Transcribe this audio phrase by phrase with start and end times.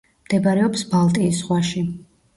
[0.27, 1.89] მდებარეობს ბალტიის ზღვაში.